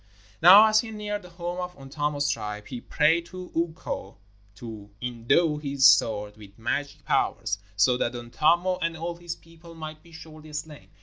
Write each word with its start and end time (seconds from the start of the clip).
Now 0.41 0.65
as 0.65 0.79
he 0.79 0.89
neared 0.89 1.21
the 1.21 1.29
home 1.29 1.59
of 1.59 1.77
Untamo's 1.77 2.27
tribe, 2.27 2.65
he 2.65 2.81
prayed 2.81 3.27
to 3.27 3.51
Ukko 3.55 4.17
to 4.55 4.89
endow 4.99 5.57
his 5.57 5.85
sword 5.85 6.37
with 6.37 6.57
magic 6.57 7.05
powers, 7.05 7.59
so 7.75 7.97
that 7.97 8.15
Untamo 8.15 8.79
and 8.81 8.97
all 8.97 9.17
his 9.17 9.35
people 9.35 9.75
might 9.75 10.01
be 10.01 10.11
surely 10.11 10.53
slain. 10.53 10.89